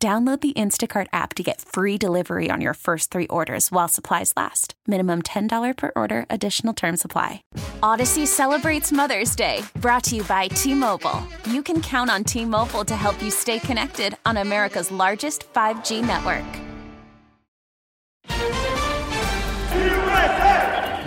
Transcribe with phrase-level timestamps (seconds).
[0.00, 4.32] Download the Instacart app to get free delivery on your first three orders while supplies
[4.36, 4.74] last.
[4.86, 7.42] Minimum $10 per order, additional term supply.
[7.82, 11.20] Odyssey celebrates Mother's Day, brought to you by T Mobile.
[11.50, 16.06] You can count on T Mobile to help you stay connected on America's largest 5G
[16.06, 16.46] network.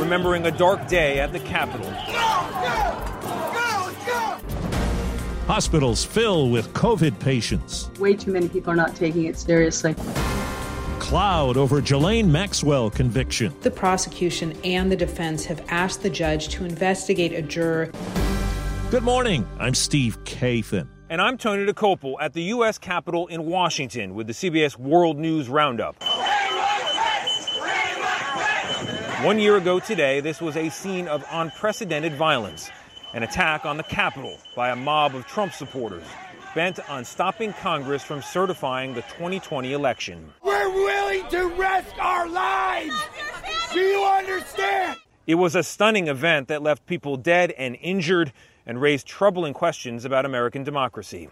[0.00, 1.86] Remembering a dark day at the Capitol.
[5.50, 7.90] Hospitals fill with COVID patients.
[7.98, 9.96] Way too many people are not taking it seriously.
[11.00, 13.52] Cloud over Ghislaine Maxwell conviction.
[13.62, 17.90] The prosecution and the defense have asked the judge to investigate a juror.
[18.92, 19.44] Good morning.
[19.58, 20.86] I'm Steve Kathan.
[21.08, 22.78] And I'm Tony Dokoupil at the U.S.
[22.78, 26.00] Capitol in Washington with the CBS World News Roundup.
[29.24, 32.70] One year ago today, this was a scene of unprecedented violence
[33.12, 36.04] an attack on the Capitol by a mob of Trump supporters
[36.54, 40.32] bent on stopping Congress from certifying the 2020 election.
[40.42, 42.94] We're willing to risk our lives!
[43.72, 44.98] Do you understand?
[45.26, 48.32] It was a stunning event that left people dead and injured
[48.66, 51.28] and raised troubling questions about American democracy.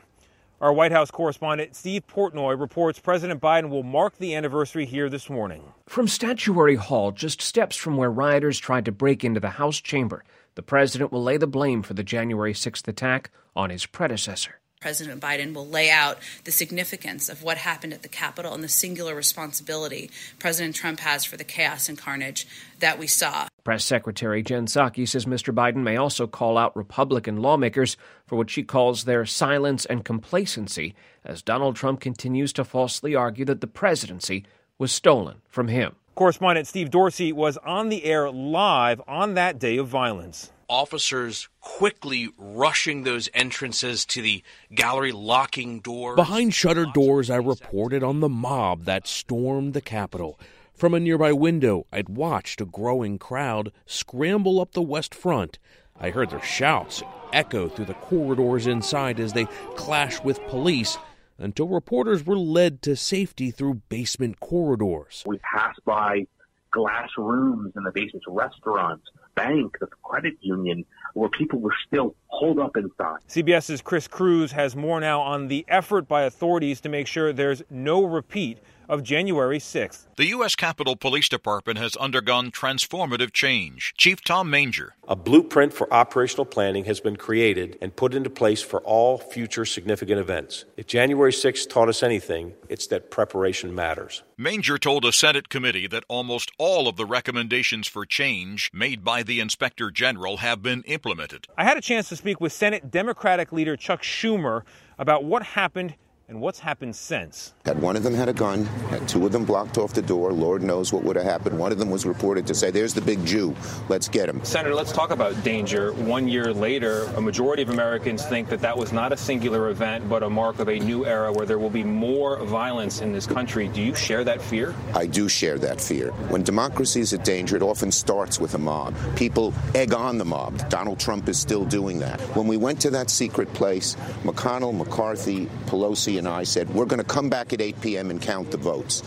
[0.60, 5.30] Our White House correspondent Steve Portnoy reports President Biden will mark the anniversary here this
[5.30, 5.62] morning.
[5.86, 10.24] From Statuary Hall, just steps from where rioters tried to break into the House chamber,
[10.58, 14.58] the president will lay the blame for the January 6th attack on his predecessor.
[14.80, 18.68] President Biden will lay out the significance of what happened at the Capitol and the
[18.68, 22.44] singular responsibility President Trump has for the chaos and carnage
[22.80, 23.46] that we saw.
[23.62, 25.54] Press Secretary Jen Psaki says Mr.
[25.54, 27.96] Biden may also call out Republican lawmakers
[28.26, 30.92] for what she calls their silence and complacency
[31.24, 34.44] as Donald Trump continues to falsely argue that the presidency
[34.76, 35.94] was stolen from him.
[36.16, 40.50] Correspondent Steve Dorsey was on the air live on that day of violence.
[40.70, 44.42] Officers quickly rushing those entrances to the
[44.74, 46.16] gallery, locking doors.
[46.16, 50.38] Behind shuttered doors, I reported on the mob that stormed the Capitol.
[50.74, 55.58] From a nearby window, I'd watched a growing crowd scramble up the West Front.
[55.98, 57.02] I heard their shouts
[57.32, 60.98] echo through the corridors inside as they clashed with police
[61.38, 65.24] until reporters were led to safety through basement corridors.
[65.26, 66.26] We passed by
[66.70, 69.06] glass rooms in the basement, restaurants,
[69.38, 70.84] bank, the credit union,
[71.14, 73.18] where people were still holed up inside.
[73.28, 77.62] CBS's Chris Cruz has more now on the effort by authorities to make sure there's
[77.70, 80.06] no repeat of January 6th.
[80.16, 80.56] The U.S.
[80.56, 83.92] Capitol Police Department has undergone transformative change.
[83.96, 84.94] Chief Tom Manger.
[85.06, 89.64] A blueprint for operational planning has been created and put into place for all future
[89.64, 90.64] significant events.
[90.76, 94.22] If January 6th taught us anything, it's that preparation matters.
[94.36, 99.22] Manger told a Senate committee that almost all of the recommendations for change made by
[99.22, 101.46] the Inspector General have been implemented.
[101.56, 104.62] I had a chance to speak with Senate Democratic leader Chuck Schumer
[104.98, 105.94] about what happened
[106.28, 107.54] and what's happened since.
[107.64, 110.30] Had one of them had a gun, had two of them blocked off the door.
[110.30, 111.58] Lord knows what would have happened.
[111.58, 113.56] One of them was reported to say, There's the big Jew.
[113.88, 114.44] Let's get him.
[114.44, 115.92] Senator, let's talk about danger.
[115.94, 120.06] One year later, a majority of Americans think that that was not a singular event,
[120.08, 123.26] but a mark of a new era where there will be more violence in this
[123.26, 123.68] country.
[123.68, 124.74] Do you share that fear?
[124.94, 126.10] I do share that fear.
[126.28, 128.94] When democracy is at danger, it often starts with a mob.
[129.16, 130.68] People egg on the mob.
[130.68, 132.20] Donald Trump is still doing that.
[132.36, 136.98] When we went to that secret place, McConnell, McCarthy, Pelosi, and I said, we're going
[136.98, 138.10] to come back at 8 p.m.
[138.10, 139.02] and count the votes.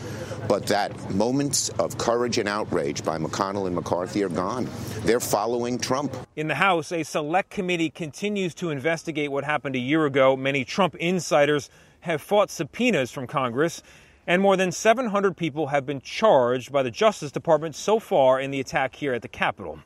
[0.47, 4.67] But that moments of courage and outrage by McConnell and McCarthy are gone.
[5.01, 6.15] They're following Trump.
[6.35, 10.35] In the House, a select committee continues to investigate what happened a year ago.
[10.35, 11.69] Many Trump insiders
[12.01, 13.83] have fought subpoenas from Congress,
[14.25, 18.51] and more than 700 people have been charged by the Justice Department so far in
[18.51, 19.79] the attack here at the Capitol.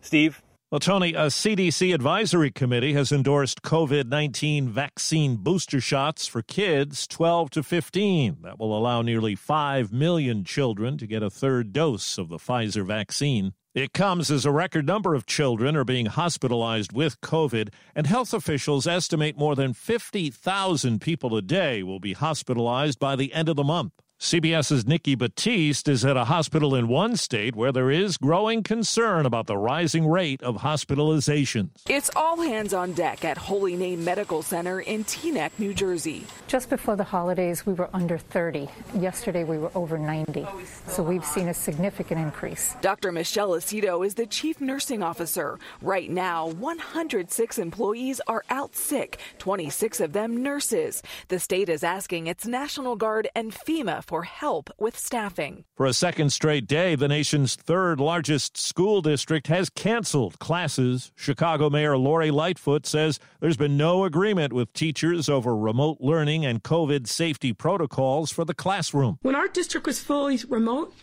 [0.00, 0.42] Steve?
[0.74, 7.06] Well, Tony, a CDC advisory committee has endorsed COVID 19 vaccine booster shots for kids
[7.06, 8.38] 12 to 15.
[8.42, 12.84] That will allow nearly 5 million children to get a third dose of the Pfizer
[12.84, 13.52] vaccine.
[13.72, 18.34] It comes as a record number of children are being hospitalized with COVID, and health
[18.34, 23.54] officials estimate more than 50,000 people a day will be hospitalized by the end of
[23.54, 23.92] the month.
[24.20, 29.26] CBS's Nikki Battiste is at a hospital in one state where there is growing concern
[29.26, 31.70] about the rising rate of hospitalizations.
[31.88, 36.24] It's all hands on deck at Holy Name Medical Center in Teaneck, New Jersey.
[36.46, 38.68] Just before the holidays, we were under 30.
[38.98, 40.46] Yesterday, we were over 90.
[40.86, 42.76] So we've seen a significant increase.
[42.80, 43.10] Dr.
[43.12, 45.58] Michelle Aceto is the chief nursing officer.
[45.82, 51.02] Right now, 106 employees are out sick, 26 of them nurses.
[51.28, 55.64] The state is asking its National Guard and FEMA for help with staffing.
[55.76, 61.10] For a second straight day, the nation's third largest school district has canceled classes.
[61.16, 66.62] Chicago Mayor Lori Lightfoot says there's been no agreement with teachers over remote learning and
[66.62, 69.18] COVID safety protocols for the classroom.
[69.22, 70.94] When our district was fully remote,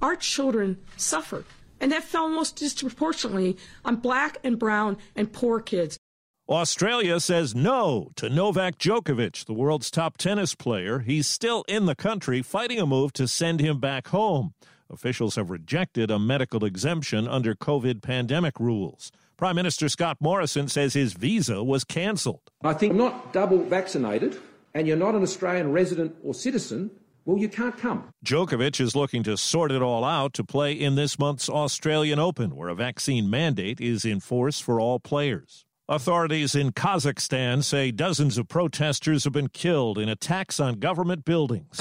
[0.00, 1.44] our children suffered.
[1.80, 5.98] And that fell most disproportionately on black and brown and poor kids.
[6.48, 10.98] Australia says no to Novak Djokovic, the world's top tennis player.
[10.98, 14.52] He's still in the country fighting a move to send him back home.
[14.90, 19.10] Officials have rejected a medical exemption under COVID pandemic rules.
[19.38, 22.42] Prime Minister Scott Morrison says his visa was canceled.
[22.62, 24.38] I think not double vaccinated
[24.74, 26.90] and you're not an Australian resident or citizen,
[27.24, 28.10] well, you can't come.
[28.22, 32.54] Djokovic is looking to sort it all out to play in this month's Australian Open,
[32.54, 35.64] where a vaccine mandate is in force for all players.
[35.86, 41.78] Authorities in Kazakhstan say dozens of protesters have been killed in attacks on government buildings.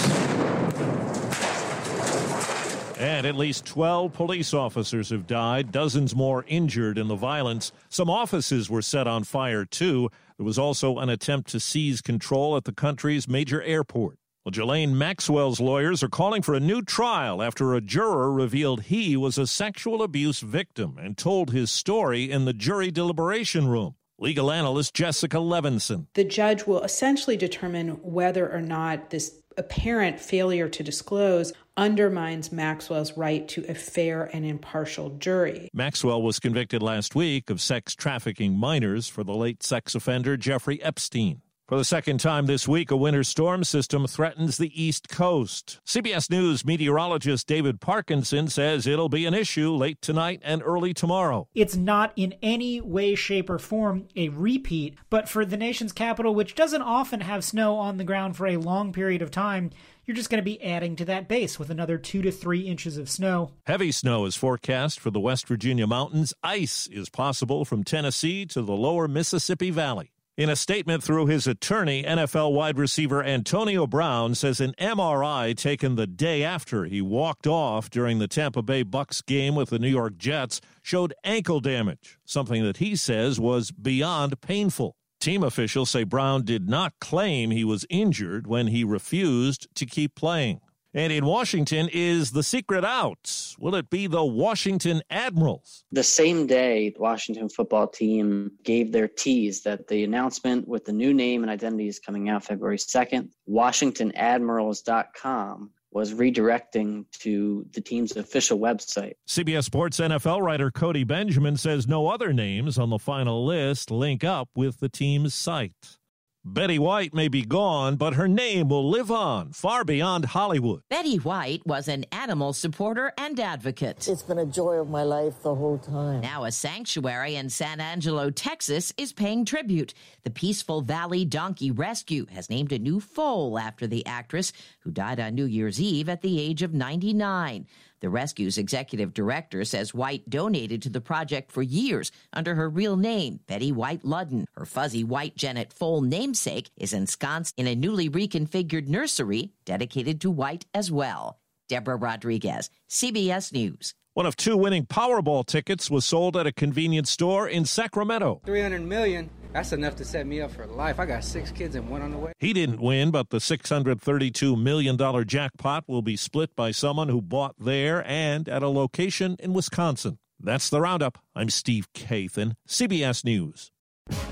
[3.00, 7.72] And at least 12 police officers have died, dozens more injured in the violence.
[7.88, 10.10] Some offices were set on fire, too.
[10.38, 14.18] There was also an attempt to seize control at the country's major airport.
[14.46, 19.16] Well, Ghislaine Maxwell's lawyers are calling for a new trial after a juror revealed he
[19.16, 23.96] was a sexual abuse victim and told his story in the jury deliberation room.
[24.20, 26.08] Legal analyst Jessica Levinson.
[26.16, 33.16] The judge will essentially determine whether or not this apparent failure to disclose undermines Maxwell's
[33.16, 35.70] right to a fair and impartial jury.
[35.74, 40.84] Maxwell was convicted last week of sex trafficking minors for the late sex offender Jeffrey
[40.84, 41.42] Epstein.
[41.74, 45.80] For the second time this week, a winter storm system threatens the East Coast.
[45.88, 51.48] CBS News meteorologist David Parkinson says it'll be an issue late tonight and early tomorrow.
[51.56, 56.36] It's not in any way, shape, or form a repeat, but for the nation's capital,
[56.36, 59.72] which doesn't often have snow on the ground for a long period of time,
[60.06, 62.98] you're just going to be adding to that base with another two to three inches
[62.98, 63.50] of snow.
[63.66, 66.36] Heavy snow is forecast for the West Virginia mountains.
[66.44, 70.13] Ice is possible from Tennessee to the lower Mississippi Valley.
[70.36, 75.96] In a statement through his attorney, NFL wide receiver Antonio Brown says an MRI taken
[75.96, 79.90] the day after he walked off during the Tampa Bay Bucs game with the New
[79.90, 84.96] York Jets showed ankle damage, something that he says was beyond painful.
[85.22, 90.16] Team officials say Brown did not claim he was injured when he refused to keep
[90.16, 90.62] playing.
[90.96, 93.56] And in Washington, is the secret out?
[93.58, 95.86] Will it be the Washington Admirals?
[95.92, 100.94] The same day, the Washington football team gave their tease that the announcement with the
[100.94, 103.30] new name and identity is coming out February 2nd.
[103.50, 109.14] WashingtonAdmirals.com was redirecting to the team's official website.
[109.28, 114.24] CBS Sports NFL writer Cody Benjamin says no other names on the final list link
[114.24, 115.98] up with the team's site.
[116.46, 120.82] Betty White may be gone, but her name will live on far beyond Hollywood.
[120.90, 124.10] Betty White was an animal supporter and advocate.
[124.10, 126.20] It's been a joy of my life the whole time.
[126.20, 129.94] Now, a sanctuary in San Angelo, Texas, is paying tribute.
[130.24, 134.52] The Peaceful Valley Donkey Rescue has named a new foal after the actress
[134.82, 137.68] who died on New Year's Eve at the age of 99.
[138.04, 142.98] The rescue's executive director says White donated to the project for years under her real
[142.98, 144.44] name, Betty White Ludden.
[144.56, 150.30] Her fuzzy white jennet foal namesake is ensconced in a newly reconfigured nursery dedicated to
[150.30, 151.40] White as well.
[151.70, 153.96] Deborah Rodriguez, CBS News.
[154.16, 158.42] One of two winning Powerball tickets was sold at a convenience store in Sacramento.
[158.46, 159.30] 300 million.
[159.54, 161.00] That's enough to set me up for life.
[161.00, 162.34] I got six kids and one on the way.
[162.40, 167.56] He didn't win, but the $632 million jackpot will be split by someone who bought
[167.60, 170.18] there and at a location in Wisconsin.
[170.40, 171.20] That's the roundup.
[171.36, 173.70] I'm Steve Kathan, CBS News.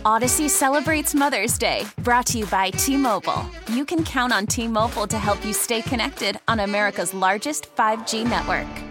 [0.03, 3.45] Odyssey celebrates Mother's Day, brought to you by T Mobile.
[3.71, 8.27] You can count on T Mobile to help you stay connected on America's largest 5G
[8.27, 8.90] network.